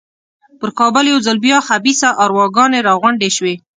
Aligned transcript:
پر 0.59 0.69
کابل 0.79 1.05
یو 1.11 1.19
ځل 1.25 1.37
بیا 1.45 1.57
خبیثه 1.67 2.09
ارواګانې 2.23 2.79
را 2.87 2.93
غونډې 3.01 3.29
شوې. 3.37 3.55